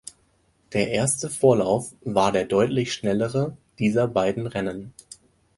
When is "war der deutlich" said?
2.03-2.91